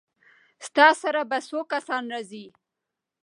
ستا 0.67 0.87
سره 1.01 1.21
به 1.29 1.37
څو 1.47 1.59
کسان 1.73 2.03
راځي؟ 2.13 2.45